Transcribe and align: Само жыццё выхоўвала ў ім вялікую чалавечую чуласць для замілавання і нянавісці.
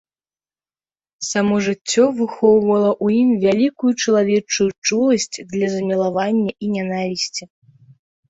Само 1.31 1.55
жыццё 1.65 2.05
выхоўвала 2.21 2.87
ў 3.03 3.07
ім 3.25 3.29
вялікую 3.45 3.91
чалавечую 4.05 4.67
чуласць 4.87 5.37
для 5.51 5.67
замілавання 5.77 6.51
і 6.63 6.73
нянавісці. 6.79 7.43